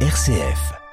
RCF. 0.00 0.85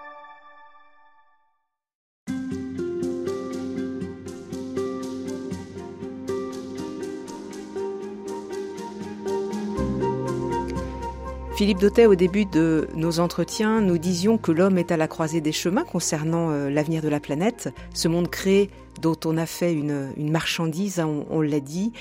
Philippe 11.64 11.80
Dautet, 11.80 12.08
au 12.08 12.16
début 12.16 12.44
de 12.44 12.90
nos 12.94 13.22
entretiens, 13.22 13.80
nous 13.80 13.98
disions 13.98 14.38
que 14.38 14.52
l'homme 14.52 14.78
est 14.78 14.92
à 14.92 14.98
la 14.98 15.08
croisée 15.08 15.40
des 15.40 15.54
chemins 15.54 15.86
concernant 15.86 16.50
euh, 16.50 16.70
l'avenir 16.70 17.02
de 17.02 17.08
la 17.08 17.22
planète, 17.22 17.74
ce 17.94 18.10
monde 18.10 18.30
créé 18.30 18.70
dont 19.02 19.16
on 19.24 19.38
a 19.38 19.46
fait 19.46 19.72
une, 19.72 20.12
marchandise, 20.18 21.00
hein, 21.00 21.24
on, 21.30 21.40
l'a 21.40 21.62
dit. 21.62 21.94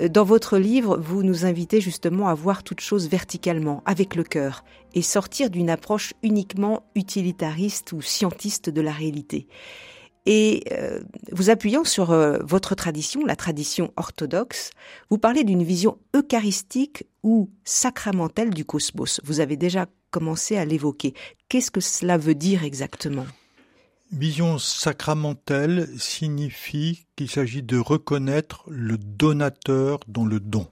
Euh, 0.00 0.08
dans 0.08 0.24
votre 0.24 0.58
livre, 0.58 0.96
vous 0.96 1.22
nous 1.22 1.46
invitez 1.46 1.80
justement 1.80 2.26
à 2.26 2.34
voir 2.34 2.64
toute 2.64 2.80
chose 2.80 3.08
verticalement, 3.08 3.84
avec 3.86 4.16
le 4.16 4.24
cœur, 4.24 4.64
et 4.94 5.02
sortir 5.02 5.48
d'une 5.48 5.70
approche 5.70 6.12
uniquement 6.24 6.82
utilitariste 6.96 7.92
ou 7.92 8.02
scientiste 8.02 8.68
de 8.68 8.80
la 8.80 8.90
réalité. 8.90 9.46
Et 10.26 10.64
euh, 10.72 11.00
vous 11.32 11.50
appuyant 11.50 11.84
sur 11.84 12.10
euh, 12.10 12.38
votre 12.42 12.74
tradition, 12.74 13.24
la 13.26 13.36
tradition 13.36 13.92
orthodoxe, 13.96 14.70
vous 15.10 15.18
parlez 15.18 15.44
d'une 15.44 15.62
vision 15.62 15.98
eucharistique 16.16 17.04
ou 17.22 17.50
sacramentelle 17.64 18.50
du 18.50 18.64
cosmos. 18.64 19.20
Vous 19.24 19.40
avez 19.40 19.56
déjà 19.56 19.86
commencé 20.10 20.56
à 20.56 20.64
l'évoquer. 20.64 21.12
Qu'est-ce 21.48 21.70
que 21.70 21.80
cela 21.80 22.16
veut 22.16 22.34
dire 22.34 22.64
exactement? 22.64 23.26
Vision 24.12 24.58
sacramentelle 24.58 25.88
signifie 25.98 27.04
qu'il 27.16 27.28
s'agit 27.28 27.62
de 27.62 27.78
reconnaître 27.78 28.64
le 28.68 28.96
donateur 28.96 30.00
dans 30.08 30.24
le 30.24 30.40
don. 30.40 30.68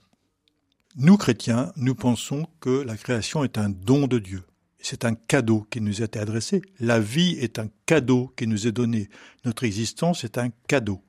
Nous, 0.97 1.16
chrétiens, 1.16 1.73
nous 1.77 1.95
pensons 1.95 2.47
que 2.61 2.70
la 2.70 2.97
création 2.97 3.45
est 3.45 3.59
un 3.59 3.69
don 3.69 4.06
de 4.06 4.19
Dieu 4.19 4.42
c'est 4.82 5.04
un 5.04 5.14
cadeau 5.14 5.66
qui 5.70 5.80
nous 5.80 6.02
a 6.02 6.04
été 6.04 6.18
adressé. 6.18 6.60
La 6.80 6.98
vie 6.98 7.38
est 7.41 7.59
un 7.59 7.68
cadeau 7.86 8.33
qui 8.36 8.47
nous 8.47 8.66
est 8.66 8.72
donné. 8.72 9.08
Notre 9.44 9.64
existence 9.64 10.24
est 10.24 10.39
un 10.39 10.50
cadeau. 10.66 11.02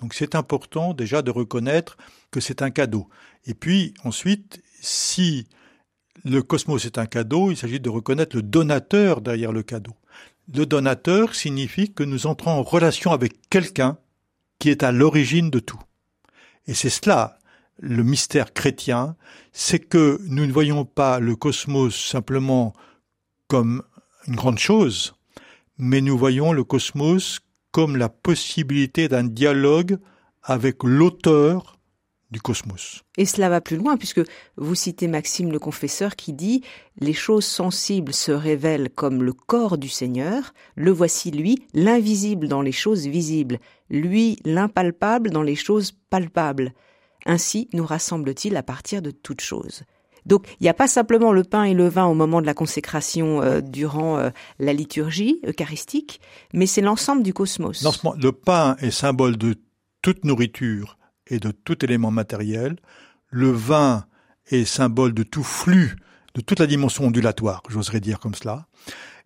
Donc 0.00 0.14
c'est 0.14 0.34
important 0.34 0.94
déjà 0.94 1.22
de 1.22 1.30
reconnaître 1.30 1.96
que 2.30 2.40
c'est 2.40 2.62
un 2.62 2.70
cadeau. 2.70 3.08
Et 3.46 3.54
puis 3.54 3.94
ensuite, 4.04 4.62
si 4.80 5.46
le 6.24 6.42
cosmos 6.42 6.84
est 6.84 6.98
un 6.98 7.06
cadeau, 7.06 7.50
il 7.50 7.56
s'agit 7.56 7.80
de 7.80 7.90
reconnaître 7.90 8.34
le 8.34 8.42
donateur 8.42 9.20
derrière 9.20 9.52
le 9.52 9.62
cadeau. 9.62 9.94
Le 10.52 10.64
donateur 10.64 11.34
signifie 11.34 11.92
que 11.92 12.04
nous 12.04 12.26
entrons 12.26 12.52
en 12.52 12.62
relation 12.62 13.12
avec 13.12 13.48
quelqu'un 13.50 13.98
qui 14.58 14.70
est 14.70 14.82
à 14.82 14.92
l'origine 14.92 15.50
de 15.50 15.58
tout. 15.58 15.80
Et 16.66 16.74
c'est 16.74 16.90
cela 16.90 17.38
le 17.80 18.02
mystère 18.02 18.52
chrétien, 18.52 19.16
c'est 19.52 19.78
que 19.78 20.20
nous 20.26 20.46
ne 20.46 20.52
voyons 20.52 20.84
pas 20.84 21.20
le 21.20 21.36
cosmos 21.36 21.94
simplement 21.94 22.74
comme 23.48 23.82
une 24.26 24.36
grande 24.36 24.58
chose, 24.58 25.14
mais 25.78 26.00
nous 26.00 26.16
voyons 26.16 26.52
le 26.52 26.64
cosmos 26.64 27.40
comme 27.72 27.96
la 27.96 28.08
possibilité 28.08 29.08
d'un 29.08 29.24
dialogue 29.24 29.98
avec 30.42 30.82
l'auteur 30.84 31.78
du 32.30 32.40
cosmos. 32.40 33.02
Et 33.16 33.24
cela 33.24 33.48
va 33.48 33.60
plus 33.60 33.76
loin 33.76 33.96
puisque 33.96 34.20
vous 34.56 34.74
citez 34.74 35.08
Maxime 35.08 35.50
le 35.50 35.58
confesseur 35.58 36.14
qui 36.14 36.32
dit 36.32 36.62
Les 37.00 37.14
choses 37.14 37.46
sensibles 37.46 38.12
se 38.12 38.32
révèlent 38.32 38.90
comme 38.90 39.22
le 39.22 39.32
corps 39.32 39.78
du 39.78 39.88
Seigneur, 39.88 40.52
le 40.74 40.90
voici 40.90 41.30
lui, 41.30 41.66
l'invisible 41.72 42.48
dans 42.48 42.62
les 42.62 42.72
choses 42.72 43.06
visibles, 43.06 43.58
lui 43.88 44.38
l'impalpable 44.44 45.30
dans 45.30 45.42
les 45.42 45.56
choses 45.56 45.92
palpables. 46.10 46.74
Ainsi 47.24 47.68
nous 47.72 47.86
rassemble-t-il 47.86 48.56
à 48.56 48.62
partir 48.62 49.00
de 49.02 49.10
toutes 49.10 49.40
choses. 49.40 49.84
Donc 50.28 50.46
il 50.60 50.64
n'y 50.64 50.68
a 50.68 50.74
pas 50.74 50.86
simplement 50.86 51.32
le 51.32 51.42
pain 51.42 51.64
et 51.64 51.74
le 51.74 51.88
vin 51.88 52.04
au 52.04 52.14
moment 52.14 52.40
de 52.40 52.46
la 52.46 52.54
consécration 52.54 53.42
euh, 53.42 53.60
durant 53.60 54.18
euh, 54.18 54.30
la 54.58 54.74
liturgie 54.74 55.40
eucharistique, 55.46 56.20
mais 56.52 56.66
c'est 56.66 56.82
l'ensemble 56.82 57.22
du 57.22 57.32
cosmos. 57.32 57.82
Le 58.20 58.30
pain 58.30 58.76
est 58.80 58.90
symbole 58.90 59.38
de 59.38 59.56
toute 60.02 60.24
nourriture 60.24 60.98
et 61.26 61.38
de 61.38 61.50
tout 61.50 61.82
élément 61.84 62.10
matériel. 62.10 62.76
Le 63.30 63.50
vin 63.50 64.04
est 64.50 64.64
symbole 64.64 65.14
de 65.14 65.22
tout 65.22 65.42
flux, 65.42 65.96
de 66.34 66.42
toute 66.42 66.60
la 66.60 66.66
dimension 66.66 67.06
ondulatoire, 67.06 67.62
j'oserais 67.68 68.00
dire 68.00 68.20
comme 68.20 68.34
cela. 68.34 68.66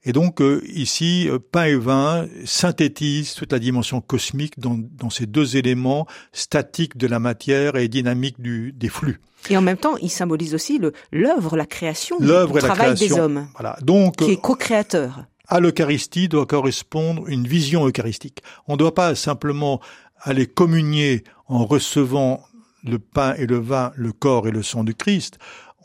Et 0.05 0.13
donc 0.13 0.41
euh, 0.41 0.63
ici, 0.69 1.29
euh, 1.29 1.39
pain 1.39 1.65
et 1.65 1.77
vin 1.77 2.27
synthétisent 2.45 3.35
toute 3.35 3.53
la 3.53 3.59
dimension 3.59 4.01
cosmique 4.01 4.59
dans, 4.59 4.79
dans, 4.79 5.11
ces 5.11 5.27
deux 5.27 5.57
éléments 5.57 6.07
statiques 6.33 6.97
de 6.97 7.07
la 7.07 7.21
matière 7.21 7.77
et 7.77 7.89
dynamiques 7.89 8.41
du, 8.41 8.73
des 8.73 8.89
flux. 8.89 9.21
Et 9.51 9.57
en 9.57 9.61
même 9.61 9.77
temps, 9.77 9.97
il 9.99 10.11
symbolise 10.11 10.55
aussi 10.55 10.81
l'œuvre, 11.13 11.57
la 11.57 11.67
création, 11.67 12.17
le 12.21 12.47
travail 12.59 12.95
des 12.95 13.13
hommes, 13.13 13.49
voilà. 13.55 13.77
donc, 13.83 14.17
qui 14.17 14.33
est 14.33 14.41
co-créateur. 14.41 15.25
À 15.49 15.61
l'Eucharistie 15.61 16.29
doit 16.29 16.47
correspondre 16.47 17.29
une 17.29 17.47
vision 17.47 17.87
eucharistique. 17.87 18.43
On 18.69 18.75
ne 18.75 18.79
doit 18.79 18.95
pas 18.95 19.15
simplement 19.15 19.81
aller 20.21 20.47
communier 20.47 21.25
en 21.47 21.65
recevant 21.67 22.45
le 22.85 22.99
pain 22.99 23.35
et 23.35 23.47
le 23.47 23.59
vin, 23.59 23.93
le 23.97 24.13
corps 24.13 24.49
et 24.49 24.53
le 24.53 24.63
sang 24.63 24.85
du 24.85 24.95
Christ. 24.95 25.39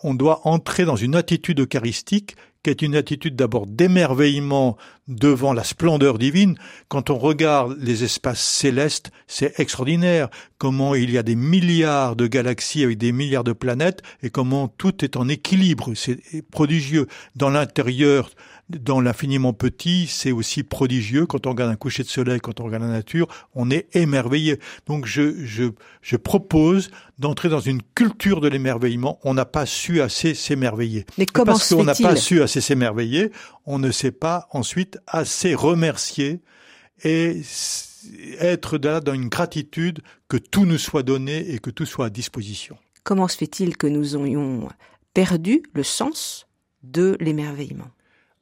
On 0.03 0.13
doit 0.13 0.41
entrer 0.47 0.85
dans 0.85 0.95
une 0.95 1.15
attitude 1.15 1.59
eucharistique 1.59 2.35
qui 2.63 2.69
est 2.69 2.81
une 2.81 2.95
attitude 2.95 3.35
d'abord 3.35 3.67
d'émerveillement 3.67 4.77
devant 5.07 5.53
la 5.53 5.63
splendeur 5.63 6.17
divine. 6.17 6.57
Quand 6.89 7.09
on 7.09 7.17
regarde 7.17 7.77
les 7.79 8.03
espaces 8.03 8.43
célestes, 8.43 9.11
c'est 9.27 9.59
extraordinaire 9.59 10.29
comment 10.57 10.95
il 10.95 11.11
y 11.11 11.17
a 11.17 11.23
des 11.23 11.35
milliards 11.35 12.15
de 12.15 12.27
galaxies 12.27 12.83
avec 12.83 12.97
des 12.97 13.11
milliards 13.11 13.43
de 13.43 13.53
planètes 13.53 14.01
et 14.21 14.29
comment 14.29 14.67
tout 14.67 15.03
est 15.05 15.15
en 15.15 15.29
équilibre. 15.29 15.93
C'est 15.95 16.19
prodigieux. 16.51 17.07
Dans 17.35 17.49
l'intérieur 17.49 18.29
dans 18.69 18.99
l'infiniment 18.99 19.53
petit, 19.53 20.07
c'est 20.07 20.31
aussi 20.31 20.63
prodigieux. 20.63 21.25
Quand 21.25 21.47
on 21.47 21.51
regarde 21.51 21.71
un 21.71 21.75
coucher 21.75 22.03
de 22.03 22.09
soleil, 22.09 22.39
quand 22.39 22.59
on 22.59 22.65
regarde 22.65 22.83
la 22.83 22.89
nature, 22.89 23.27
on 23.55 23.71
est 23.71 23.87
émerveillé. 23.95 24.59
Donc 24.87 25.05
je, 25.05 25.45
je, 25.45 25.65
je 26.01 26.17
propose 26.17 26.91
d'entrer 27.17 27.49
dans 27.49 27.61
une 27.61 27.81
culture 27.95 28.41
de 28.41 28.47
l'émerveillement. 28.47 29.19
On 29.23 29.33
n'a 29.33 29.45
pas 29.45 29.65
su 29.65 30.01
assez 30.01 30.33
s'émerveiller. 30.33 31.05
Mais 31.17 31.25
comment 31.25 31.53
Parce 31.53 31.73
qu'on 31.73 31.83
n'a 31.83 31.95
pas 31.95 32.15
su 32.15 32.41
assez 32.41 32.59
s'émerveiller, 32.59 33.31
on 33.65 33.79
ne 33.79 33.91
sait 33.91 34.11
pas 34.11 34.47
ensuite 34.51 34.97
assez 35.07 35.55
remercier 35.55 36.41
et 37.03 37.41
être 38.39 38.77
là 38.77 38.99
dans 38.99 39.13
une 39.13 39.29
gratitude 39.29 40.01
que 40.27 40.37
tout 40.37 40.65
nous 40.65 40.77
soit 40.77 41.03
donné 41.03 41.53
et 41.53 41.59
que 41.59 41.69
tout 41.69 41.85
soit 41.85 42.07
à 42.07 42.09
disposition. 42.09 42.77
Comment 43.03 43.27
se 43.27 43.37
fait-il 43.37 43.77
que 43.77 43.87
nous 43.87 44.17
ayons 44.17 44.67
perdu 45.13 45.63
le 45.73 45.83
sens 45.83 46.47
de 46.83 47.15
l'émerveillement? 47.21 47.87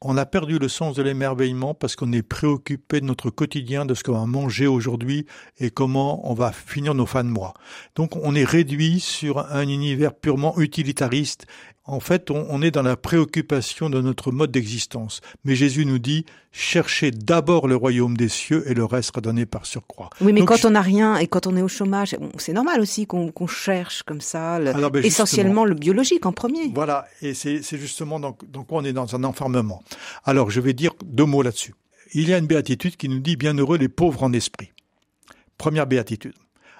On 0.01 0.17
a 0.17 0.25
perdu 0.25 0.59
le 0.59 0.67
sens 0.67 0.95
de 0.95 1.01
l'émerveillement 1.03 1.73
parce 1.73 1.95
qu'on 1.95 2.11
est 2.11 2.21
préoccupé 2.21 3.01
de 3.01 3.05
notre 3.05 3.29
quotidien, 3.29 3.85
de 3.85 3.93
ce 3.93 4.03
qu'on 4.03 4.13
va 4.13 4.25
manger 4.25 4.67
aujourd'hui 4.67 5.25
et 5.57 5.71
comment 5.71 6.29
on 6.29 6.33
va 6.33 6.51
finir 6.51 6.93
nos 6.93 7.05
fins 7.05 7.23
de 7.23 7.29
mois. 7.29 7.53
Donc 7.95 8.15
on 8.15 8.35
est 8.35 8.43
réduit 8.43 8.99
sur 8.99 9.39
un 9.51 9.67
univers 9.67 10.13
purement 10.13 10.59
utilitariste 10.59 11.47
en 11.87 11.99
fait, 11.99 12.31
on, 12.31 12.61
est 12.63 12.71
dans 12.71 12.81
la 12.81 12.97
préoccupation 12.97 13.91
de 13.91 14.01
notre 14.01 14.31
mode 14.31 14.51
d'existence. 14.51 15.21
Mais 15.43 15.55
Jésus 15.55 15.85
nous 15.85 15.99
dit, 15.99 16.25
cherchez 16.51 17.11
d'abord 17.11 17.67
le 17.67 17.75
royaume 17.75 18.17
des 18.17 18.27
cieux 18.27 18.63
et 18.67 18.73
le 18.73 18.83
reste 18.83 19.09
sera 19.09 19.21
donné 19.21 19.45
par 19.45 19.67
surcroît. 19.67 20.09
Oui, 20.19 20.33
mais 20.33 20.43
quand 20.43 20.65
on 20.65 20.71
n'a 20.71 20.81
rien 20.81 21.17
et 21.17 21.27
quand 21.27 21.45
on 21.45 21.55
est 21.55 21.61
au 21.61 21.67
chômage, 21.67 22.15
c'est 22.37 22.53
normal 22.53 22.81
aussi 22.81 23.05
qu'on 23.05 23.47
cherche 23.47 24.01
comme 24.01 24.21
ça, 24.21 24.59
ben, 24.59 24.95
essentiellement 25.03 25.63
le 25.63 25.75
biologique 25.75 26.25
en 26.25 26.31
premier. 26.31 26.71
Voilà, 26.73 27.05
et 27.21 27.35
c'est 27.35 27.61
justement 27.77 28.19
donc, 28.19 28.41
on 28.69 28.83
est 28.83 28.93
dans 28.93 29.15
un 29.15 29.23
enfermement. 29.23 29.83
Alors, 30.23 30.49
je 30.49 30.61
vais 30.61 30.73
dire 30.73 30.93
deux 31.05 31.25
mots 31.25 31.43
là-dessus. 31.43 31.75
Il 32.13 32.27
y 32.27 32.33
a 32.33 32.39
une 32.39 32.47
béatitude 32.47 32.97
qui 32.97 33.09
nous 33.09 33.19
dit, 33.19 33.35
bienheureux 33.35 33.77
les 33.77 33.89
pauvres 33.89 34.23
en 34.23 34.33
esprit. 34.33 34.71
Première 35.57 35.85
béatitude. 35.85 36.33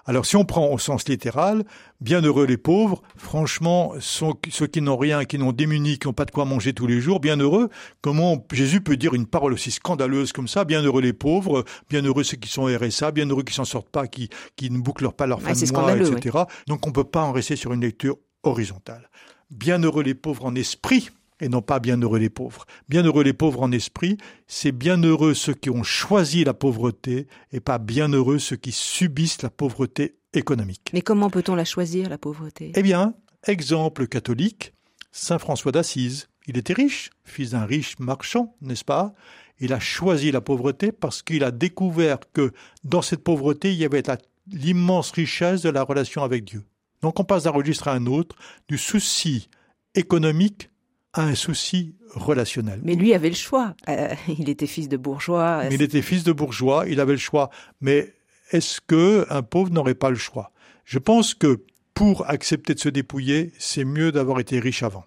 Alors 0.07 0.27
si 0.27 0.35
on 0.35 0.45
prend 0.45 0.71
au 0.71 0.77
sens 0.77 1.09
littéral, 1.09 1.63
bienheureux 1.99 2.45
les 2.45 2.57
pauvres, 2.57 3.01
franchement, 3.17 3.93
ceux 3.99 4.67
qui 4.67 4.81
n'ont 4.81 4.97
rien, 4.97 5.25
qui 5.25 5.39
n'ont 5.39 5.51
démunis, 5.51 5.97
qui 5.97 6.07
n'ont 6.07 6.13
pas 6.13 6.25
de 6.25 6.31
quoi 6.31 6.45
manger 6.45 6.73
tous 6.73 6.85
les 6.85 7.01
jours, 7.01 7.19
bienheureux, 7.19 7.69
comment 8.01 8.45
Jésus 8.51 8.81
peut 8.81 8.97
dire 8.97 9.15
une 9.15 9.25
parole 9.25 9.53
aussi 9.53 9.71
scandaleuse 9.71 10.31
comme 10.31 10.47
ça, 10.47 10.63
bienheureux 10.63 11.01
les 11.01 11.13
pauvres, 11.13 11.65
bienheureux 11.89 12.23
ceux 12.23 12.37
qui 12.37 12.49
sont 12.49 12.65
RSA, 12.65 13.11
bienheureux 13.11 13.43
qui 13.43 13.55
s'en 13.55 13.65
sortent 13.65 13.89
pas, 13.89 14.05
qui, 14.05 14.29
qui 14.55 14.69
ne 14.69 14.77
bouclent 14.77 15.11
pas 15.11 15.25
leur 15.25 15.41
fin 15.41 15.53
de 15.53 15.71
mois, 15.71 15.97
etc. 15.97 16.37
Donc 16.67 16.85
on 16.85 16.91
peut 16.91 17.03
pas 17.03 17.23
en 17.23 17.31
rester 17.31 17.55
sur 17.55 17.73
une 17.73 17.81
lecture 17.81 18.17
horizontale. 18.43 19.09
Bienheureux 19.49 20.03
les 20.03 20.13
pauvres 20.13 20.45
en 20.45 20.53
esprit, 20.53 21.09
et 21.39 21.49
non 21.49 21.61
pas 21.61 21.79
bienheureux 21.79 22.19
les 22.19 22.29
pauvres. 22.29 22.65
Bienheureux 22.89 23.23
les 23.23 23.33
pauvres 23.33 23.61
en 23.61 23.71
esprit, 23.71 24.17
c'est 24.47 24.71
bienheureux 24.71 25.33
ceux 25.33 25.53
qui 25.53 25.69
ont 25.69 25.83
choisi 25.83 26.43
la 26.43 26.53
pauvreté 26.53 27.27
et 27.51 27.59
pas 27.59 27.77
bienheureux 27.77 28.39
ceux 28.39 28.55
qui 28.55 28.71
subissent 28.71 29.41
la 29.41 29.49
pauvreté 29.49 30.15
économique. 30.33 30.91
Mais 30.93 31.01
comment 31.01 31.29
peut-on 31.29 31.55
la 31.55 31.65
choisir, 31.65 32.09
la 32.09 32.17
pauvreté? 32.17 32.71
Eh 32.75 32.81
bien, 32.81 33.13
exemple 33.47 34.07
catholique, 34.07 34.73
Saint 35.11 35.39
François 35.39 35.71
d'Assise. 35.71 36.27
Il 36.47 36.57
était 36.57 36.73
riche, 36.73 37.09
fils 37.23 37.51
d'un 37.51 37.65
riche 37.65 37.97
marchand, 37.99 38.55
n'est-ce 38.61 38.85
pas? 38.85 39.13
Il 39.59 39.73
a 39.73 39.79
choisi 39.79 40.31
la 40.31 40.41
pauvreté 40.41 40.91
parce 40.91 41.23
qu'il 41.23 41.43
a 41.43 41.51
découvert 41.51 42.19
que 42.33 42.51
dans 42.83 43.01
cette 43.01 43.23
pauvreté, 43.23 43.71
il 43.71 43.79
y 43.79 43.85
avait 43.85 44.03
l'immense 44.51 45.11
richesse 45.11 45.61
de 45.61 45.69
la 45.69 45.81
relation 45.81 46.23
avec 46.23 46.43
Dieu. 46.43 46.63
Donc 47.01 47.19
on 47.19 47.23
passe 47.23 47.43
d'un 47.43 47.51
registre 47.51 47.87
à 47.87 47.93
un 47.93 48.05
autre, 48.05 48.35
du 48.67 48.77
souci 48.77 49.49
économique 49.95 50.69
a 51.15 51.23
un 51.23 51.35
souci 51.35 51.95
relationnel. 52.13 52.81
Mais 52.83 52.95
lui 52.95 53.13
avait 53.13 53.29
le 53.29 53.35
choix. 53.35 53.73
Euh, 53.89 54.13
il 54.27 54.49
était 54.49 54.67
fils 54.67 54.89
de 54.89 54.97
bourgeois. 54.97 55.63
il 55.71 55.81
était 55.81 56.01
fils 56.01 56.23
de 56.23 56.31
bourgeois, 56.31 56.85
il 56.87 56.99
avait 56.99 57.13
le 57.13 57.19
choix. 57.19 57.49
Mais 57.81 58.13
est-ce 58.51 58.81
que 58.81 59.25
un 59.29 59.41
pauvre 59.41 59.71
n'aurait 59.71 59.95
pas 59.95 60.09
le 60.09 60.17
choix? 60.17 60.51
Je 60.83 60.99
pense 60.99 61.33
que 61.33 61.63
pour 61.93 62.29
accepter 62.29 62.73
de 62.73 62.79
se 62.79 62.89
dépouiller, 62.89 63.53
c'est 63.57 63.85
mieux 63.85 64.11
d'avoir 64.11 64.39
été 64.39 64.59
riche 64.59 64.83
avant. 64.83 65.05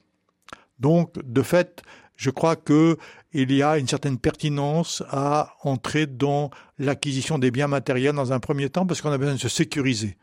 Donc, 0.78 1.14
de 1.22 1.42
fait, 1.42 1.82
je 2.16 2.30
crois 2.30 2.56
que 2.56 2.96
il 3.32 3.52
y 3.52 3.62
a 3.62 3.76
une 3.76 3.86
certaine 3.86 4.18
pertinence 4.18 5.02
à 5.10 5.54
entrer 5.62 6.06
dans 6.06 6.50
l'acquisition 6.78 7.38
des 7.38 7.50
biens 7.50 7.68
matériels 7.68 8.14
dans 8.14 8.32
un 8.32 8.40
premier 8.40 8.70
temps 8.70 8.86
parce 8.86 9.02
qu'on 9.02 9.12
a 9.12 9.18
besoin 9.18 9.34
de 9.34 9.40
se 9.40 9.50
sécuriser. 9.50 10.16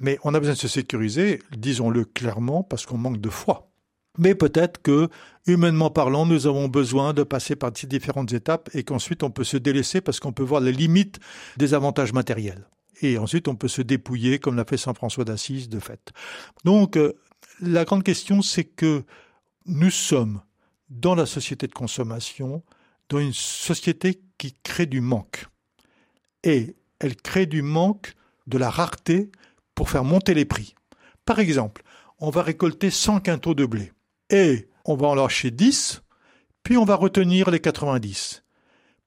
Mais 0.00 0.18
on 0.22 0.34
a 0.34 0.38
besoin 0.38 0.54
de 0.54 0.58
se 0.58 0.68
sécuriser, 0.68 1.40
disons-le 1.56 2.04
clairement, 2.04 2.62
parce 2.62 2.84
qu'on 2.84 2.98
manque 2.98 3.20
de 3.20 3.30
foi. 3.30 3.71
Mais 4.18 4.34
peut-être 4.34 4.82
que, 4.82 5.08
humainement 5.46 5.90
parlant, 5.90 6.26
nous 6.26 6.46
avons 6.46 6.68
besoin 6.68 7.14
de 7.14 7.22
passer 7.22 7.56
par 7.56 7.72
ces 7.74 7.86
différentes 7.86 8.32
étapes 8.32 8.68
et 8.74 8.84
qu'ensuite 8.84 9.22
on 9.22 9.30
peut 9.30 9.44
se 9.44 9.56
délaisser 9.56 10.00
parce 10.00 10.20
qu'on 10.20 10.32
peut 10.32 10.42
voir 10.42 10.60
les 10.60 10.72
limites 10.72 11.18
des 11.56 11.72
avantages 11.74 12.12
matériels. 12.12 12.66
Et 13.00 13.18
ensuite 13.18 13.48
on 13.48 13.56
peut 13.56 13.68
se 13.68 13.82
dépouiller 13.82 14.38
comme 14.38 14.56
l'a 14.56 14.64
fait 14.64 14.76
Saint 14.76 14.94
François 14.94 15.24
d'Assise 15.24 15.68
de 15.68 15.80
fait. 15.80 16.12
Donc, 16.64 16.96
euh, 16.96 17.14
la 17.60 17.84
grande 17.84 18.04
question 18.04 18.42
c'est 18.42 18.64
que 18.64 19.04
nous 19.64 19.90
sommes 19.90 20.42
dans 20.90 21.14
la 21.14 21.26
société 21.26 21.66
de 21.66 21.72
consommation, 21.72 22.62
dans 23.08 23.18
une 23.18 23.32
société 23.32 24.20
qui 24.36 24.54
crée 24.62 24.86
du 24.86 25.00
manque. 25.00 25.46
Et 26.44 26.76
elle 26.98 27.16
crée 27.16 27.46
du 27.46 27.62
manque 27.62 28.14
de 28.46 28.58
la 28.58 28.68
rareté 28.68 29.30
pour 29.74 29.88
faire 29.88 30.04
monter 30.04 30.34
les 30.34 30.44
prix. 30.44 30.74
Par 31.24 31.38
exemple, 31.38 31.82
on 32.18 32.30
va 32.30 32.42
récolter 32.42 32.90
100 32.90 33.20
quintaux 33.20 33.54
de 33.54 33.64
blé 33.64 33.92
et 34.32 34.68
on 34.84 34.96
va 34.96 35.06
en 35.08 35.14
lâcher 35.14 35.52
10, 35.52 36.02
puis 36.64 36.76
on 36.76 36.84
va 36.84 36.96
retenir 36.96 37.50
les 37.50 37.60
90. 37.60 38.42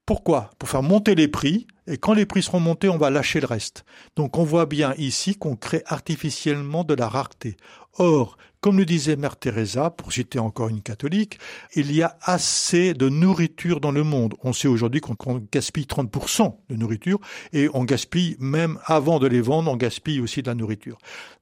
Pourquoi? 0.06 0.52
Pour 0.60 0.70
faire 0.70 0.84
monter 0.84 1.16
les 1.16 1.28
prix, 1.28 1.66
et 1.88 1.98
quand 1.98 2.14
les 2.14 2.28
prix 2.28 2.44
seront 2.44 2.60
montés, 2.60 2.90
on 2.90 2.98
va 2.98 3.10
lâcher 3.10 3.40
le 3.40 3.48
reste. 3.48 3.86
Donc 4.16 4.38
on 4.38 4.44
voit 4.44 4.68
bien 4.68 4.94
ici 4.98 5.36
qu'on 5.36 5.56
crée 5.56 5.82
artificiellement 5.88 6.84
de 6.84 6.94
la 6.94 7.10
rareté. 7.10 7.58
Or, 7.98 8.38
comme 8.62 8.78
le 8.78 8.86
disait 8.86 9.16
Mère 9.16 9.38
Teresa, 9.38 9.90
pour 9.90 10.12
citer 10.12 10.38
encore 10.38 10.70
une 10.70 10.82
catholique, 10.82 11.40
il 11.76 11.92
y 11.92 12.04
a 12.04 12.18
assez 12.22 12.94
de 12.94 13.10
nourriture 13.10 13.80
dans 13.80 13.92
le 13.92 14.04
monde. 14.04 14.36
On 14.44 14.54
sait 14.54 14.68
aujourd'hui 14.68 15.02
qu'on 15.02 15.48
gaspille 15.52 15.86
30% 15.86 16.56
de 16.70 16.76
nourriture 16.76 17.20
et 17.54 17.70
on 17.74 17.84
gaspille 17.84 18.36
même 18.40 18.80
avant 18.86 19.20
de 19.20 19.28
les 19.28 19.42
vendre, 19.42 19.72
on 19.72 19.78
gaspille 19.78 20.20
aussi 20.20 20.42
de 20.44 20.48
la 20.48 20.56
nourriture. 20.56 20.98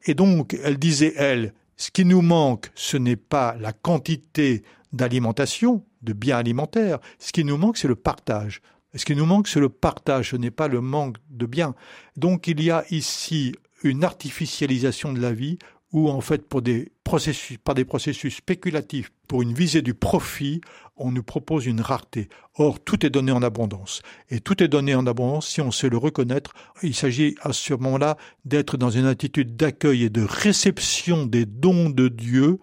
Et 0.05 0.13
donc, 0.13 0.57
elle 0.63 0.77
disait, 0.77 1.13
elle, 1.17 1.53
ce 1.83 1.91
qui 1.91 2.05
nous 2.05 2.21
manque, 2.21 2.71
ce 2.75 2.95
n'est 2.95 3.17
pas 3.17 3.57
la 3.59 3.73
quantité 3.73 4.63
d'alimentation, 4.93 5.83
de 6.01 6.13
biens 6.13 6.37
alimentaires. 6.37 6.99
Ce 7.19 7.33
qui 7.33 7.43
nous 7.43 7.57
manque, 7.57 7.75
c'est 7.75 7.89
le 7.89 7.97
partage. 7.97 8.61
Ce 8.95 9.03
qui 9.03 9.17
nous 9.17 9.25
manque, 9.25 9.49
c'est 9.49 9.59
le 9.59 9.67
partage, 9.67 10.29
ce 10.29 10.37
n'est 10.37 10.49
pas 10.49 10.69
le 10.69 10.79
manque 10.79 11.17
de 11.29 11.45
biens. 11.45 11.75
Donc 12.15 12.47
il 12.47 12.63
y 12.63 12.71
a 12.71 12.85
ici 12.89 13.51
une 13.83 14.05
artificialisation 14.05 15.11
de 15.11 15.19
la 15.19 15.33
vie 15.33 15.57
où 15.93 16.09
en 16.09 16.21
fait 16.21 16.47
pour 16.49 16.61
des 16.61 16.91
processus, 17.03 17.57
par 17.63 17.75
des 17.75 17.85
processus 17.85 18.37
spéculatifs, 18.37 19.11
pour 19.27 19.43
une 19.43 19.53
visée 19.53 19.81
du 19.81 19.93
profit, 19.93 20.61
on 20.97 21.11
nous 21.11 21.23
propose 21.23 21.65
une 21.65 21.81
rareté. 21.81 22.29
Or, 22.57 22.79
tout 22.79 23.05
est 23.05 23.09
donné 23.09 23.31
en 23.31 23.41
abondance. 23.41 24.01
Et 24.29 24.39
tout 24.39 24.61
est 24.61 24.67
donné 24.67 24.95
en 24.95 25.07
abondance 25.07 25.47
si 25.47 25.61
on 25.61 25.71
sait 25.71 25.89
le 25.89 25.97
reconnaître. 25.97 26.53
Il 26.81 26.95
s'agit 26.95 27.35
à 27.41 27.53
ce 27.53 27.73
moment-là 27.73 28.17
d'être 28.45 28.77
dans 28.77 28.89
une 28.89 29.05
attitude 29.05 29.55
d'accueil 29.55 30.03
et 30.03 30.09
de 30.09 30.23
réception 30.23 31.25
des 31.25 31.45
dons 31.45 31.89
de 31.89 32.07
Dieu 32.07 32.59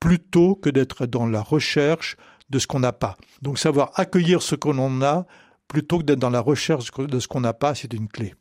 plutôt 0.00 0.56
que 0.56 0.70
d'être 0.70 1.06
dans 1.06 1.26
la 1.26 1.40
recherche 1.40 2.16
de 2.50 2.58
ce 2.58 2.66
qu'on 2.66 2.80
n'a 2.80 2.92
pas. 2.92 3.16
Donc 3.42 3.58
savoir 3.58 3.92
accueillir 3.94 4.42
ce 4.42 4.54
que 4.54 4.68
l'on 4.68 5.02
a 5.02 5.26
plutôt 5.68 5.98
que 5.98 6.04
d'être 6.04 6.18
dans 6.18 6.30
la 6.30 6.40
recherche 6.40 6.90
de 6.92 7.18
ce 7.18 7.28
qu'on 7.28 7.40
n'a 7.40 7.54
pas, 7.54 7.74
c'est 7.74 7.92
une 7.92 8.08
clé. 8.08 8.34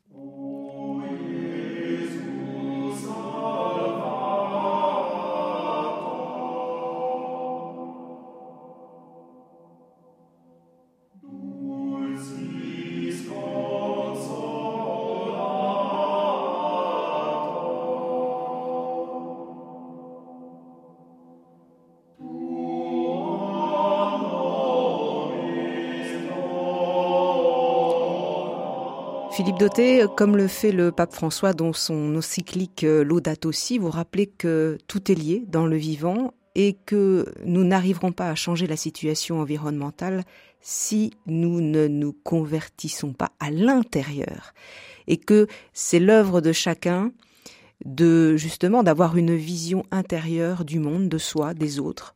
Philippe 29.35 29.57
Dauté, 29.57 30.05
comme 30.15 30.37
le 30.37 30.47
fait 30.47 30.71
le 30.71 30.93
pape 30.93 31.13
François 31.13 31.51
dans 31.51 31.73
son 31.73 32.15
encyclique 32.15 32.85
euh, 32.85 33.03
Laudato 33.03 33.51
Si, 33.51 33.77
vous 33.77 33.89
rappelez 33.89 34.27
que 34.27 34.77
tout 34.87 35.11
est 35.11 35.15
lié 35.15 35.43
dans 35.45 35.65
le 35.65 35.75
vivant 35.75 36.33
et 36.55 36.77
que 36.85 37.25
nous 37.43 37.65
n'arriverons 37.65 38.13
pas 38.13 38.29
à 38.29 38.35
changer 38.35 38.65
la 38.65 38.77
situation 38.77 39.41
environnementale 39.41 40.23
si 40.61 41.11
nous 41.25 41.59
ne 41.59 41.87
nous 41.87 42.13
convertissons 42.13 43.11
pas 43.11 43.33
à 43.41 43.51
l'intérieur. 43.51 44.53
Et 45.07 45.17
que 45.17 45.47
c'est 45.73 45.99
l'œuvre 45.99 46.39
de 46.39 46.53
chacun 46.53 47.11
de 47.83 48.38
justement 48.38 48.83
d'avoir 48.83 49.17
une 49.17 49.35
vision 49.35 49.83
intérieure 49.91 50.63
du 50.63 50.79
monde, 50.79 51.09
de 51.09 51.17
soi, 51.17 51.53
des 51.53 51.81
autres, 51.81 52.14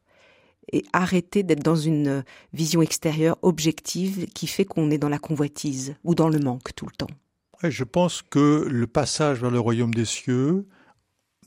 et 0.72 0.86
arrêter 0.94 1.44
d'être 1.44 1.64
dans 1.64 1.76
une 1.76 2.24
vision 2.54 2.82
extérieure 2.82 3.38
objective 3.42 4.28
qui 4.34 4.48
fait 4.48 4.66
qu'on 4.66 4.92
est 4.92 4.98
dans 4.98 5.10
la 5.10 5.20
convoitise 5.20 5.96
ou 6.04 6.16
dans 6.16 6.30
le 6.30 6.40
manque 6.40 6.76
tout 6.76 6.86
le 6.86 6.96
temps. 6.96 7.14
je 7.64 7.84
pense 7.84 8.22
que 8.22 8.68
le 8.70 8.88
passage 8.88 9.42
vers 9.42 9.52
le 9.52 9.60
royaume 9.60 9.94
des 9.94 10.06
cieux, 10.06 10.66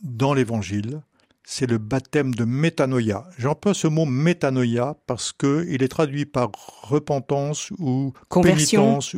dans 0.03 0.35
l'évangile, 0.35 1.03
c'est 1.45 1.69
le 1.69 1.79
baptême 1.79 2.35
de 2.35 2.45
métanoïa. 2.45 3.25
J'emploie 3.37 3.75
ce 3.75 3.89
mot 3.89 4.05
métanoïa 4.05 4.97
parce 5.07 5.33
que 5.33 5.67
il 5.69 5.83
est 5.83 5.89
traduit 5.89 6.25
par 6.25 6.51
repentance 6.83 7.71
ou 7.79 8.13
conversion. 8.29 8.83
pénitence, 8.83 9.17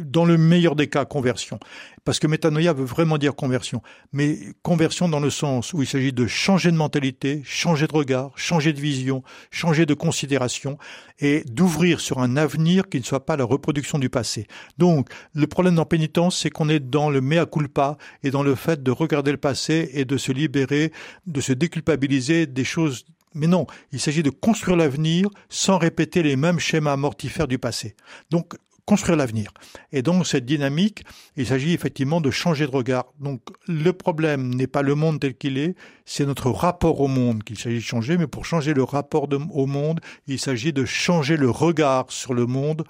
dans 0.00 0.24
le 0.24 0.38
meilleur 0.38 0.76
des 0.76 0.88
cas 0.88 1.04
conversion. 1.04 1.58
Parce 2.04 2.18
que 2.18 2.26
métanoïa 2.26 2.72
veut 2.72 2.86
vraiment 2.86 3.18
dire 3.18 3.34
conversion, 3.34 3.82
mais 4.12 4.38
conversion 4.62 5.10
dans 5.10 5.20
le 5.20 5.28
sens 5.28 5.74
où 5.74 5.82
il 5.82 5.86
s'agit 5.86 6.12
de 6.12 6.26
changer 6.26 6.70
de 6.70 6.76
mentalité, 6.76 7.42
changer 7.44 7.86
de 7.86 7.92
regard, 7.92 8.32
changer 8.34 8.72
de 8.72 8.80
vision, 8.80 9.22
changer 9.50 9.84
de 9.84 9.92
considération 9.92 10.78
et 11.18 11.44
d'ouvrir 11.50 12.00
sur 12.00 12.20
un 12.20 12.38
avenir 12.38 12.88
qui 12.88 12.98
ne 12.98 13.04
soit 13.04 13.26
pas 13.26 13.36
la 13.36 13.44
reproduction 13.44 13.98
du 13.98 14.08
passé. 14.08 14.46
Donc, 14.78 15.08
le 15.34 15.46
problème 15.46 15.74
dans 15.74 15.84
pénitence, 15.84 16.38
c'est 16.38 16.48
qu'on 16.48 16.70
est 16.70 16.80
dans 16.80 17.10
le 17.10 17.20
mea 17.20 17.44
culpa 17.44 17.98
et 18.22 18.30
dans 18.30 18.42
le 18.42 18.54
fait 18.54 18.82
de 18.82 18.90
regarder 18.90 19.32
le 19.32 19.36
passé 19.36 19.90
et 19.92 20.06
de 20.06 20.16
se 20.16 20.32
libérer, 20.32 20.92
de 21.26 21.40
se 21.42 21.52
déculpabiliser 21.58 22.46
des 22.46 22.64
choses 22.64 23.04
mais 23.34 23.46
non, 23.46 23.66
il 23.92 24.00
s'agit 24.00 24.22
de 24.22 24.30
construire 24.30 24.76
l'avenir 24.76 25.28
sans 25.50 25.76
répéter 25.76 26.22
les 26.22 26.34
mêmes 26.34 26.58
schémas 26.58 26.96
mortifères 26.96 27.46
du 27.46 27.58
passé. 27.58 27.94
Donc, 28.30 28.54
construire 28.88 29.18
l'avenir. 29.18 29.52
Et 29.92 30.00
donc 30.00 30.26
cette 30.26 30.46
dynamique, 30.46 31.04
il 31.36 31.46
s'agit 31.46 31.74
effectivement 31.74 32.22
de 32.22 32.30
changer 32.30 32.66
de 32.66 32.70
regard. 32.70 33.04
Donc 33.20 33.42
le 33.66 33.92
problème 33.92 34.54
n'est 34.54 34.66
pas 34.66 34.80
le 34.80 34.94
monde 34.94 35.20
tel 35.20 35.34
qu'il 35.36 35.58
est, 35.58 35.74
c'est 36.06 36.24
notre 36.24 36.50
rapport 36.50 36.98
au 37.02 37.06
monde 37.06 37.44
qu'il 37.44 37.58
s'agit 37.58 37.76
de 37.76 37.82
changer, 37.82 38.16
mais 38.16 38.26
pour 38.26 38.46
changer 38.46 38.72
le 38.72 38.82
rapport 38.82 39.28
au 39.50 39.66
monde, 39.66 40.00
il 40.26 40.38
s'agit 40.38 40.72
de 40.72 40.86
changer 40.86 41.36
le 41.36 41.50
regard 41.50 42.06
sur 42.08 42.32
le 42.32 42.46
monde 42.46 42.84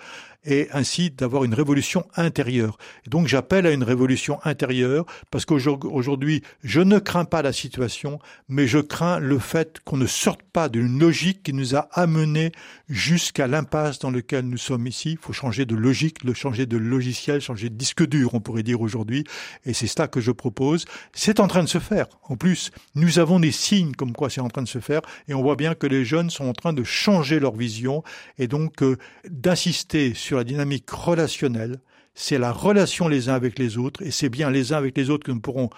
et 0.44 0.68
ainsi 0.72 1.10
d'avoir 1.10 1.44
une 1.44 1.54
révolution 1.54 2.06
intérieure. 2.16 2.78
donc 3.06 3.26
j'appelle 3.26 3.66
à 3.66 3.72
une 3.72 3.82
révolution 3.82 4.38
intérieure 4.44 5.04
parce 5.30 5.44
qu'aujourd'hui, 5.44 6.42
je 6.62 6.80
ne 6.80 6.98
crains 6.98 7.24
pas 7.24 7.42
la 7.42 7.52
situation, 7.52 8.18
mais 8.48 8.66
je 8.66 8.78
crains 8.78 9.18
le 9.18 9.38
fait 9.38 9.78
qu'on 9.84 9.96
ne 9.96 10.06
sorte 10.06 10.42
pas 10.42 10.68
d'une 10.68 10.98
logique 10.98 11.42
qui 11.42 11.52
nous 11.52 11.74
a 11.74 11.88
amenés 11.92 12.52
jusqu'à 12.88 13.46
l'impasse 13.46 13.98
dans 13.98 14.10
laquelle 14.10 14.46
nous 14.46 14.58
sommes 14.58 14.86
ici. 14.86 15.12
Il 15.12 15.18
faut 15.18 15.32
changer 15.32 15.66
de 15.66 15.74
logique, 15.74 16.24
le 16.24 16.34
changer 16.34 16.66
de 16.66 16.76
logiciel, 16.76 17.40
changer 17.40 17.68
de 17.68 17.74
disque 17.74 18.06
dur, 18.06 18.34
on 18.34 18.40
pourrait 18.40 18.62
dire 18.62 18.80
aujourd'hui. 18.80 19.24
Et 19.64 19.74
c'est 19.74 19.86
cela 19.86 20.08
que 20.08 20.20
je 20.20 20.30
propose. 20.30 20.84
C'est 21.12 21.40
en 21.40 21.48
train 21.48 21.62
de 21.62 21.68
se 21.68 21.78
faire. 21.78 22.06
En 22.24 22.36
plus, 22.36 22.70
nous 22.94 23.18
avons 23.18 23.40
des 23.40 23.52
signes 23.52 23.92
comme 23.94 24.12
quoi 24.12 24.30
c'est 24.30 24.40
en 24.40 24.48
train 24.48 24.62
de 24.62 24.68
se 24.68 24.80
faire 24.80 25.02
et 25.28 25.34
on 25.34 25.42
voit 25.42 25.56
bien 25.56 25.74
que 25.74 25.86
les 25.86 26.04
jeunes 26.04 26.30
sont 26.30 26.46
en 26.46 26.52
train 26.52 26.72
de 26.72 26.84
changer 26.84 27.40
leur 27.40 27.54
vision 27.54 28.02
et 28.38 28.48
donc 28.48 28.82
euh, 28.82 28.96
d'insister 29.28 30.14
la 30.36 30.44
dynamique 30.44 30.90
relationnelle, 30.90 31.80
c'est 32.14 32.38
la 32.38 32.52
relation 32.52 33.08
les 33.08 33.28
uns 33.28 33.34
avec 33.34 33.58
les 33.58 33.78
autres, 33.78 34.02
et 34.02 34.10
c'est 34.10 34.28
bien 34.28 34.50
les 34.50 34.72
uns 34.72 34.76
avec 34.76 34.96
les 34.96 35.10
autres 35.10 35.24
que 35.24 35.32
nous 35.32 35.40
pourrons 35.40 35.70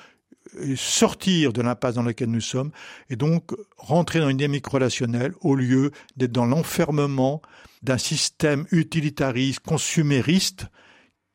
euh, 0.58 0.74
sortir 0.76 1.52
de 1.52 1.60
l'impasse 1.62 1.94
dans 1.94 2.02
laquelle 2.02 2.30
nous 2.30 2.40
sommes, 2.40 2.70
et 3.10 3.16
donc 3.16 3.52
rentrer 3.76 4.20
dans 4.20 4.28
une 4.28 4.38
dynamique 4.38 4.66
relationnelle 4.66 5.32
au 5.40 5.54
lieu 5.54 5.90
d'être 6.16 6.32
dans 6.32 6.46
l'enfermement 6.46 7.42
d'un 7.82 7.98
système 7.98 8.66
utilitariste, 8.70 9.60
consumériste, 9.60 10.66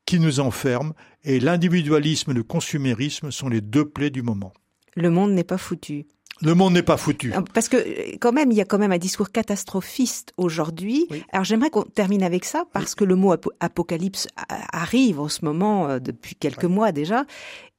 qui 0.06 0.20
nous 0.20 0.40
enferme, 0.40 0.94
et 1.24 1.40
l'individualisme 1.40 2.32
et 2.32 2.36
le 2.36 2.44
consumérisme 2.44 3.32
sont 3.32 3.50
les 3.50 3.62
deux 3.62 3.86
plaies 3.86 4.12
du 4.12 4.22
moment. 4.22 4.54
Le 4.96 5.10
monde 5.10 5.32
n'est 5.32 5.44
pas 5.44 5.58
foutu. 5.58 6.06
Le 6.42 6.54
monde 6.54 6.74
n'est 6.74 6.84
pas 6.84 6.98
foutu. 6.98 7.34
Euh, 7.34 7.42
parce 7.54 7.70
que 7.70 8.18
quand 8.18 8.32
même, 8.32 8.52
il 8.52 8.58
y 8.58 8.62
a 8.62 8.66
quand 8.66 8.78
même 8.78 8.92
un 8.92 8.98
discours 8.98 9.32
catastrophiste 9.32 10.34
aujourd'hui. 10.38 11.08
Alors 11.32 11.46
j'aimerais 11.46 11.70
qu'on 11.70 11.84
termine 11.84 12.24
avec 12.24 12.46
ça 12.46 12.66
parce 12.74 12.96
que 12.96 13.04
le 13.04 13.16
mot 13.16 13.34
apocalypse 13.60 14.28
arrive 14.74 15.20
en 15.20 15.30
ce 15.30 15.46
moment 15.46 15.88
euh, 15.88 16.00
depuis 16.00 16.36
quelques 16.36 16.66
mois 16.66 16.92
déjà. 16.92 17.26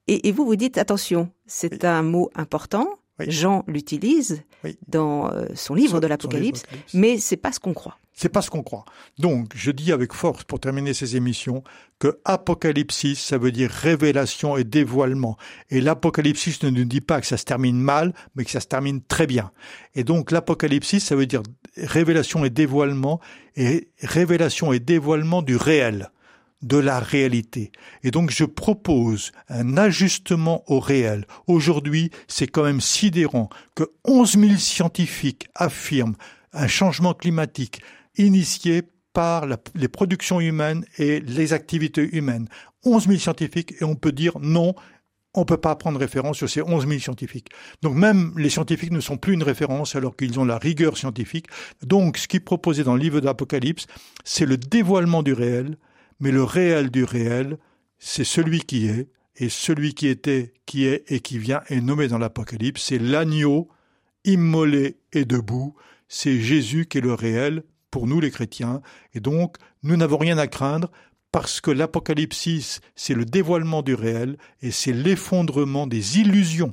Et, 0.08 0.30
vous 0.30 0.46
vous 0.46 0.56
dites 0.56 0.78
attention, 0.78 1.30
c'est 1.46 1.84
un 1.84 2.02
mot 2.02 2.30
important. 2.36 2.88
Jean 3.20 3.64
l'utilise 3.66 4.42
dans 4.88 5.30
euh, 5.30 5.46
son 5.54 5.74
livre 5.74 6.00
de 6.00 6.06
l'Apocalypse, 6.06 6.64
mais 6.94 7.18
c'est 7.18 7.36
pas 7.36 7.52
ce 7.52 7.60
qu'on 7.60 7.74
croit. 7.74 7.98
C'est 8.18 8.30
pas 8.30 8.40
ce 8.40 8.48
qu'on 8.48 8.62
croit. 8.62 8.86
Donc, 9.18 9.52
je 9.54 9.70
dis 9.70 9.92
avec 9.92 10.14
force 10.14 10.42
pour 10.42 10.58
terminer 10.58 10.94
ces 10.94 11.16
émissions 11.16 11.62
que 11.98 12.18
apocalypsis, 12.24 13.16
ça 13.16 13.36
veut 13.36 13.52
dire 13.52 13.70
révélation 13.70 14.56
et 14.56 14.64
dévoilement. 14.64 15.36
Et 15.68 15.82
l'apocalypsis 15.82 16.62
ne 16.62 16.70
nous 16.70 16.86
dit 16.86 17.02
pas 17.02 17.20
que 17.20 17.26
ça 17.26 17.36
se 17.36 17.44
termine 17.44 17.78
mal, 17.78 18.14
mais 18.34 18.46
que 18.46 18.50
ça 18.50 18.60
se 18.60 18.68
termine 18.68 19.02
très 19.02 19.26
bien. 19.26 19.50
Et 19.94 20.02
donc, 20.02 20.30
l'apocalypsis, 20.30 21.00
ça 21.00 21.14
veut 21.14 21.26
dire 21.26 21.42
révélation 21.76 22.42
et 22.46 22.50
dévoilement, 22.50 23.20
et 23.54 23.88
révélation 24.00 24.72
et 24.72 24.80
dévoilement 24.80 25.42
du 25.42 25.56
réel 25.56 26.10
de 26.62 26.78
la 26.78 27.00
réalité. 27.00 27.70
Et 28.02 28.10
donc 28.10 28.30
je 28.30 28.44
propose 28.44 29.32
un 29.48 29.76
ajustement 29.76 30.64
au 30.70 30.80
réel. 30.80 31.26
Aujourd'hui, 31.46 32.10
c'est 32.28 32.46
quand 32.46 32.64
même 32.64 32.80
sidérant 32.80 33.48
que 33.74 33.84
11 34.04 34.38
000 34.38 34.56
scientifiques 34.56 35.48
affirment 35.54 36.16
un 36.52 36.66
changement 36.66 37.14
climatique 37.14 37.82
initié 38.16 38.82
par 39.12 39.46
les 39.74 39.88
productions 39.88 40.40
humaines 40.40 40.84
et 40.98 41.20
les 41.20 41.52
activités 41.52 42.08
humaines. 42.16 42.48
11 42.84 43.06
000 43.06 43.18
scientifiques 43.18 43.74
et 43.80 43.84
on 43.84 43.94
peut 43.94 44.12
dire 44.12 44.38
non, 44.40 44.74
on 45.34 45.40
ne 45.40 45.44
peut 45.44 45.56
pas 45.58 45.76
prendre 45.76 45.98
référence 45.98 46.38
sur 46.38 46.48
ces 46.48 46.62
11 46.62 46.86
000 46.86 46.98
scientifiques. 47.00 47.48
Donc 47.82 47.94
même 47.94 48.32
les 48.36 48.48
scientifiques 48.50 48.92
ne 48.92 49.00
sont 49.00 49.18
plus 49.18 49.34
une 49.34 49.42
référence 49.42 49.94
alors 49.94 50.16
qu'ils 50.16 50.40
ont 50.40 50.44
la 50.44 50.58
rigueur 50.58 50.96
scientifique. 50.96 51.46
Donc 51.82 52.16
ce 52.16 52.26
qui 52.26 52.38
est 52.38 52.40
proposé 52.40 52.84
dans 52.84 52.94
le 52.94 53.00
livre 53.00 53.20
d'Apocalypse, 53.20 53.86
c'est 54.24 54.46
le 54.46 54.56
dévoilement 54.56 55.22
du 55.22 55.34
réel, 55.34 55.76
mais 56.20 56.30
le 56.30 56.42
réel 56.42 56.90
du 56.90 57.04
réel, 57.04 57.58
c'est 57.98 58.24
celui 58.24 58.60
qui 58.60 58.86
est, 58.86 59.08
et 59.36 59.48
celui 59.48 59.94
qui 59.94 60.08
était, 60.08 60.54
qui 60.64 60.86
est 60.86 61.04
et 61.08 61.20
qui 61.20 61.38
vient 61.38 61.60
est 61.68 61.80
nommé 61.80 62.08
dans 62.08 62.18
l'Apocalypse, 62.18 62.82
c'est 62.82 62.98
l'agneau 62.98 63.68
immolé 64.24 64.98
et 65.12 65.24
debout, 65.24 65.74
c'est 66.08 66.40
Jésus 66.40 66.86
qui 66.86 66.98
est 66.98 67.02
le 67.02 67.14
réel 67.14 67.62
pour 67.90 68.06
nous 68.06 68.20
les 68.20 68.30
chrétiens, 68.30 68.82
et 69.14 69.20
donc 69.20 69.56
nous 69.82 69.96
n'avons 69.96 70.18
rien 70.18 70.38
à 70.38 70.46
craindre 70.46 70.90
parce 71.32 71.60
que 71.60 71.70
l'Apocalypse, 71.70 72.80
c'est 72.94 73.14
le 73.14 73.24
dévoilement 73.24 73.82
du 73.82 73.94
réel 73.94 74.38
et 74.62 74.70
c'est 74.70 74.92
l'effondrement 74.92 75.86
des 75.86 76.18
illusions. 76.18 76.72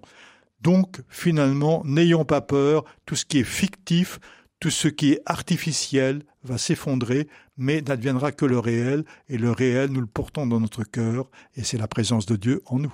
Donc 0.62 1.02
finalement, 1.10 1.82
n'ayons 1.86 2.24
pas 2.24 2.40
peur, 2.40 2.86
tout 3.06 3.16
ce 3.16 3.26
qui 3.26 3.40
est 3.40 3.44
fictif, 3.44 4.20
tout 4.64 4.70
ce 4.70 4.88
qui 4.88 5.12
est 5.12 5.22
artificiel 5.26 6.24
va 6.46 6.58
s'effondrer, 6.58 7.28
mais 7.58 7.82
n'adviendra 7.82 8.32
que 8.32 8.46
le 8.46 8.60
réel, 8.60 9.04
et 9.28 9.38
le 9.38 9.52
réel, 9.52 9.90
nous 9.90 10.00
le 10.00 10.08
portons 10.08 10.48
dans 10.48 10.62
notre 10.62 10.86
cœur, 10.86 11.30
et 11.58 11.66
c'est 11.66 11.78
la 11.78 11.90
présence 11.90 12.26
de 12.26 12.38
Dieu 12.38 12.62
en 12.68 12.80
nous. 12.80 12.94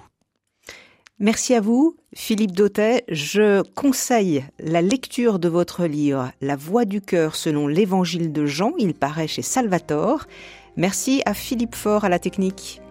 Merci 1.20 1.54
à 1.54 1.62
vous, 1.62 1.96
Philippe 2.16 2.54
Dautet. 2.54 3.04
Je 3.08 3.62
conseille 3.74 4.44
la 4.58 4.82
lecture 4.82 5.38
de 5.38 5.48
votre 5.48 5.86
livre 5.86 6.32
La 6.42 6.56
voix 6.56 6.86
du 6.86 7.02
cœur 7.02 7.36
selon 7.36 7.68
l'évangile 7.68 8.34
de 8.34 8.48
Jean. 8.48 8.74
Il 8.80 8.96
paraît 8.96 9.28
chez 9.28 9.44
Salvatore. 9.44 10.26
Merci 10.76 11.22
à 11.28 11.36
Philippe 11.36 11.76
Faure 11.76 12.04
à 12.04 12.10
la 12.10 12.18
technique. 12.18 12.82